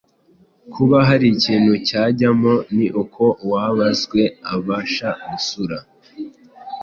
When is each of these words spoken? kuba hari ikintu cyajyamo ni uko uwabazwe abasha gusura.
kuba 0.73 0.97
hari 1.07 1.25
ikintu 1.35 1.73
cyajyamo 1.87 2.53
ni 2.77 2.87
uko 3.01 3.23
uwabazwe 3.43 4.21
abasha 4.55 5.09
gusura. 5.29 5.77